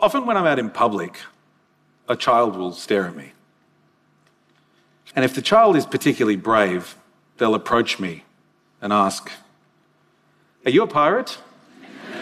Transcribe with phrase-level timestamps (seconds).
[0.00, 1.18] Often, when I'm out in public,
[2.08, 3.32] a child will stare at me.
[5.14, 6.96] And if the child is particularly brave,
[7.36, 8.24] they'll approach me
[8.80, 9.30] and ask,
[10.64, 11.38] Are you a pirate?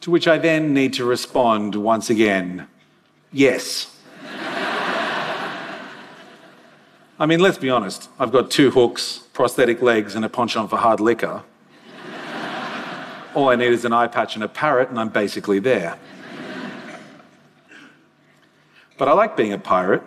[0.00, 2.68] to which I then need to respond once again,
[3.32, 3.94] Yes.
[7.18, 8.08] I mean, let's be honest.
[8.18, 11.42] I've got two hooks, prosthetic legs, and a penchant for hard liquor.
[13.34, 15.98] All I need is an eye patch and a parrot, and I'm basically there.
[18.98, 20.02] But I like being a pirate.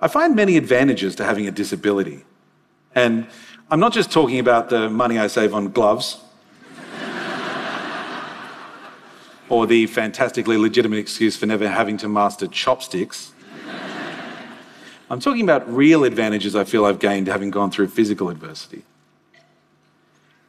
[0.00, 2.24] I find many advantages to having a disability.
[2.94, 3.26] And
[3.70, 6.20] I'm not just talking about the money I save on gloves
[9.48, 13.32] or the fantastically legitimate excuse for never having to master chopsticks.
[15.10, 18.84] I'm talking about real advantages I feel I've gained having gone through physical adversity.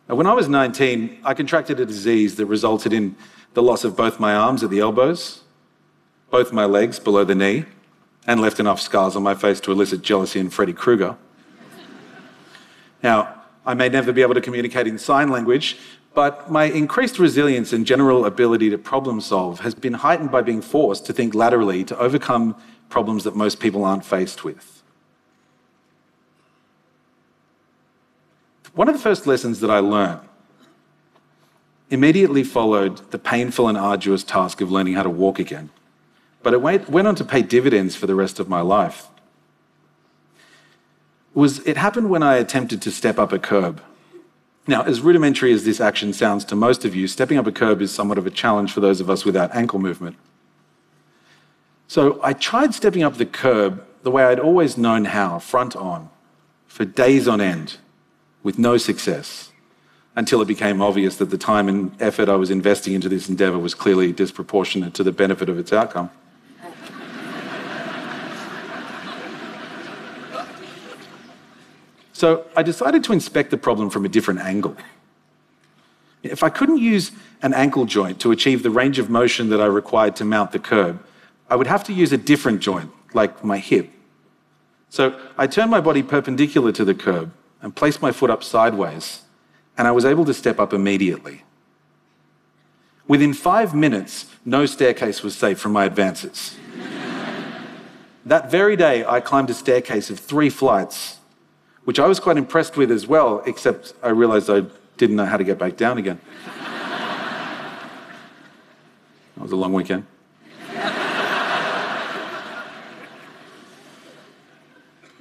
[0.08, 3.16] Now, when I was 19, I contracted a disease that resulted in
[3.53, 5.42] the loss of both my arms at the elbows,
[6.30, 7.66] both my legs below the knee,
[8.28, 11.17] and left enough scars on my face to elicit jealousy in Freddy Krueger.
[13.02, 15.78] Now, I may never be able to communicate in sign language,
[16.14, 20.61] but my increased resilience and general ability to problem solve has been heightened by being
[20.61, 22.56] forced to think laterally to overcome
[22.89, 24.83] problems that most people aren't faced with.
[28.76, 30.20] One of the first lessons that I learned
[31.90, 35.70] immediately followed the painful and arduous task of learning how to walk again.
[36.44, 39.08] But it went on to pay dividends for the rest of my life.
[41.34, 43.82] It, was, it happened when I attempted to step up a curb.
[44.67, 47.82] Now, as rudimentary as this action sounds to most of you, stepping up a curb
[47.82, 50.17] is somewhat of a challenge for those of us without ankle movement.
[51.88, 56.10] So I tried stepping up the curb the way I'd always known how, front on,
[56.67, 57.78] for days on end,
[58.46, 59.52] with no success,
[60.16, 63.58] until it became obvious that the time and effort I was investing into this endeavor
[63.58, 66.11] was clearly disproportionate to the benefit of its outcome.
[72.14, 74.78] So I decided to inspect the problem from a different angle.
[76.22, 77.11] If I couldn't use
[77.42, 80.60] an ankle joint to achieve the range of motion that I required to mount the
[80.60, 81.04] curb,
[81.50, 83.89] I would have to use a different joint, like my hip.
[84.89, 87.34] So I turned my body perpendicular to the curb
[87.65, 89.23] and placed my foot up sideways,
[89.76, 91.42] and I was able to step up immediately.
[93.08, 96.58] Within five minutes, no staircase was safe from my advances.
[98.25, 101.17] that very day, I climbed a staircase of three flights,
[101.86, 104.65] which I was quite impressed with as well, except I realized I
[104.98, 106.21] didn't know how to get back down again.
[106.45, 107.81] that
[109.37, 110.05] was a long weekend.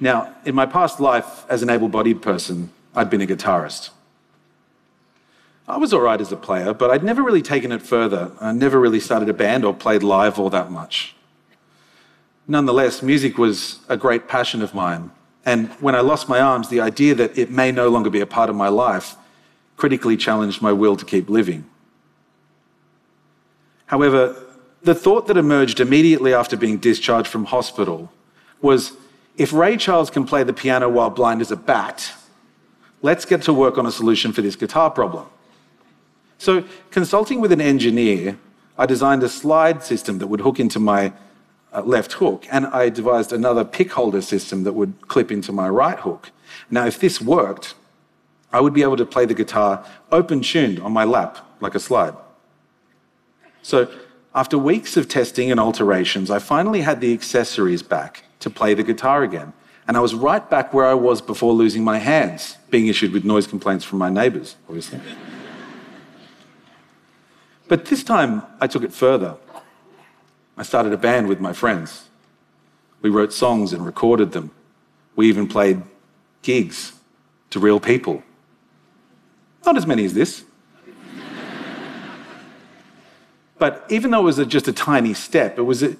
[0.05, 3.89] Now, in my past life as an able bodied person, I'd been a guitarist.
[5.67, 8.31] I was all right as a player, but I'd never really taken it further.
[8.39, 11.15] I never really started a band or played live all that much.
[12.47, 15.09] Nonetheless, music was a great passion of mine.
[15.43, 18.27] And when I lost my arms, the idea that it may no longer be a
[18.27, 19.15] part of my life
[19.75, 21.65] critically challenged my will to keep living.
[23.87, 24.35] However,
[24.83, 28.11] the thought that emerged immediately after being discharged from hospital
[28.61, 28.91] was
[29.37, 32.13] if Ray Charles can play the piano while blind as a bat,
[33.01, 35.27] let's get to work on a solution for this guitar problem.
[36.37, 38.37] So, consulting with an engineer,
[38.77, 41.13] I designed a slide system that would hook into my
[41.73, 45.69] uh, left hook, and I devised another pick holder system that would clip into my
[45.69, 46.31] right hook.
[46.69, 47.73] Now, if this worked,
[48.51, 51.79] I would be able to play the guitar open tuned on my lap, like a
[51.79, 52.15] slide.
[53.61, 53.89] So,
[54.33, 58.83] after weeks of testing and alterations, I finally had the accessories back to play the
[58.83, 59.53] guitar again.
[59.87, 63.25] And I was right back where I was before losing my hands, being issued with
[63.25, 64.99] noise complaints from my neighbours, obviously.
[67.67, 69.37] but this time, I took it further.
[70.55, 72.07] I started a band with my friends.
[73.01, 74.51] We wrote songs and recorded them.
[75.15, 75.81] We even played
[76.43, 76.93] gigs
[77.49, 78.21] to real people.
[79.65, 80.43] Not as many as this.
[83.57, 85.97] but even though it was just a tiny step, it was a,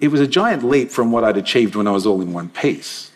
[0.00, 2.48] it was a giant leap from what I'd achieved when I was all in one
[2.48, 3.10] piece.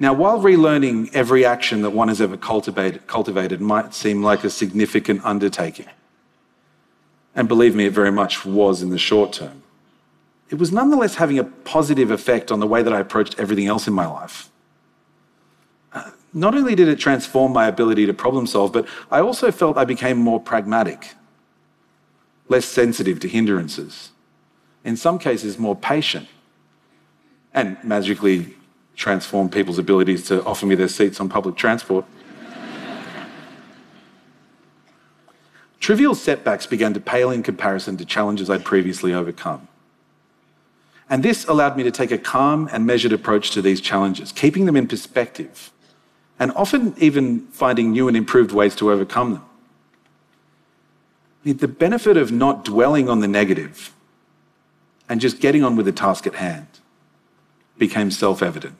[0.00, 4.50] Now, while relearning every action that one has ever cultivated, cultivated might seem like a
[4.50, 5.86] significant undertaking,
[7.36, 9.62] and believe me, it very much was in the short term,
[10.50, 13.86] it was nonetheless having a positive effect on the way that I approached everything else
[13.86, 14.50] in my life.
[15.92, 19.78] Uh, not only did it transform my ability to problem solve, but I also felt
[19.78, 21.14] I became more pragmatic
[22.48, 24.10] less sensitive to hindrances,
[24.84, 26.28] in some cases, more patient,
[27.54, 28.54] and magically
[28.96, 32.04] transform people's abilities to offer me their seats on public transport.
[35.80, 39.68] trivial setbacks began to pale in comparison to challenges I'd previously overcome.
[41.08, 44.64] And this allowed me to take a calm and measured approach to these challenges, keeping
[44.64, 45.70] them in perspective,
[46.38, 49.44] and often even finding new and improved ways to overcome them.
[51.44, 53.92] The benefit of not dwelling on the negative
[55.08, 56.66] and just getting on with the task at hand
[57.78, 58.76] became self evident.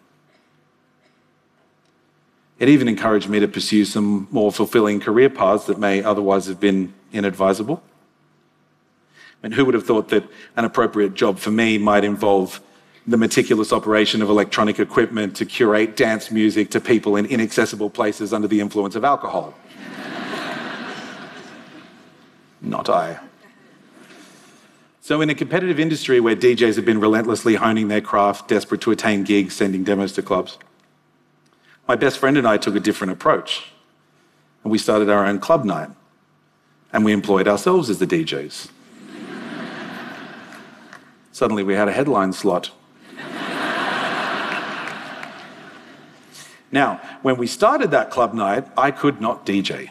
[2.58, 6.60] It even encouraged me to pursue some more fulfilling career paths that may otherwise have
[6.60, 7.82] been inadvisable.
[9.42, 10.22] And who would have thought that
[10.56, 12.60] an appropriate job for me might involve
[13.04, 18.32] the meticulous operation of electronic equipment to curate dance music to people in inaccessible places
[18.32, 19.54] under the influence of alcohol?
[22.62, 23.18] Not I.
[25.00, 28.92] So, in a competitive industry where DJs have been relentlessly honing their craft, desperate to
[28.92, 30.58] attain gigs, sending demos to clubs,
[31.88, 33.64] my best friend and I took a different approach.
[34.62, 35.90] And we started our own club night.
[36.92, 38.70] And we employed ourselves as the DJs.
[41.32, 42.70] Suddenly we had a headline slot.
[46.70, 49.90] now, when we started that club night, I could not DJ.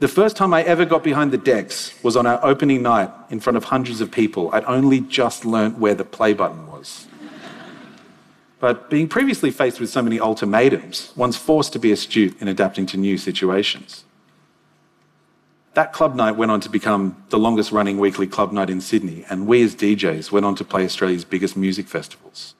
[0.00, 3.38] The first time I ever got behind the decks was on our opening night in
[3.38, 4.50] front of hundreds of people.
[4.52, 7.06] I'd only just learnt where the play button was.
[8.58, 12.86] But being previously faced with so many ultimatums, one's forced to be astute in adapting
[12.86, 14.04] to new situations.
[15.74, 19.24] That club night went on to become the longest running weekly club night in Sydney,
[19.28, 22.54] and we as DJs went on to play Australia's biggest music festivals.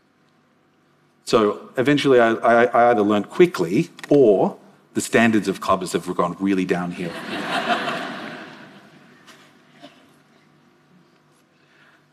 [1.25, 4.59] So eventually, I, I, I either learned quickly or
[4.95, 7.13] the standards of clubbers have gone really downhill.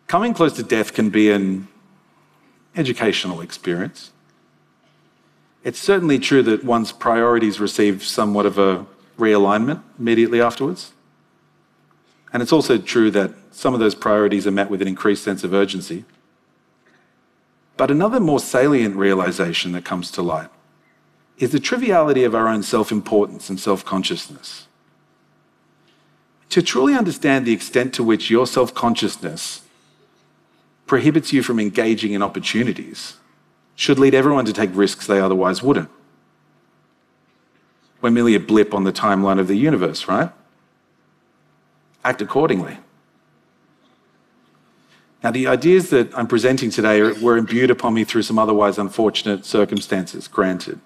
[0.08, 1.68] Coming close to death can be an
[2.76, 4.12] educational experience.
[5.64, 8.86] It's certainly true that one's priorities receive somewhat of a
[9.18, 10.92] realignment immediately afterwards.
[12.34, 15.44] And it's also true that some of those priorities are met with an increased sense
[15.44, 16.04] of urgency.
[17.78, 20.50] But another more salient realization that comes to light
[21.42, 24.68] is the triviality of our own self importance and self consciousness.
[26.50, 29.64] To truly understand the extent to which your self consciousness
[30.86, 33.16] prohibits you from engaging in opportunities
[33.76, 35.90] should lead everyone to take risks they otherwise wouldn't.
[38.02, 40.32] We're merely a blip on the timeline of the universe, right?
[42.04, 42.78] Act accordingly.
[45.24, 49.46] Now, the ideas that I'm presenting today were imbued upon me through some otherwise unfortunate
[49.46, 50.80] circumstances, granted.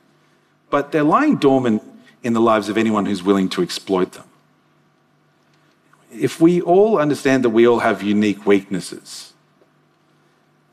[0.70, 1.84] But they're lying dormant
[2.24, 4.26] in the lives of anyone who's willing to exploit them.
[6.12, 9.34] If we all understand that we all have unique weaknesses,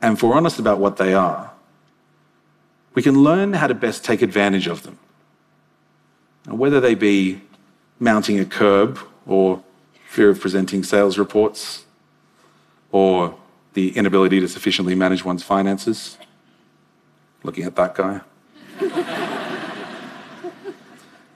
[0.01, 1.51] and if we're honest about what they are,
[2.93, 4.99] we can learn how to best take advantage of them.
[6.45, 7.41] And whether they be
[7.99, 9.63] mounting a curb or
[10.07, 11.85] fear of presenting sales reports
[12.91, 13.35] or
[13.73, 16.17] the inability to sufficiently manage one's finances.
[17.43, 18.21] Looking at that guy.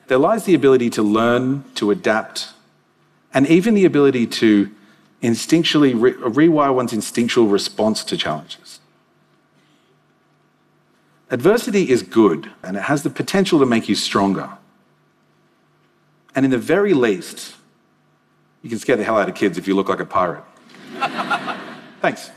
[0.08, 2.50] There lies the ability to learn, to adapt,
[3.34, 4.72] and even the ability to
[5.22, 8.80] instinctually re- rewire one's instinctual response to challenges.
[11.30, 14.50] Adversity is good and it has the potential to make you stronger.
[16.34, 17.56] And in the very least,
[18.62, 20.44] you can scare the hell out of kids if you look like a pirate.
[22.02, 22.30] Thanks.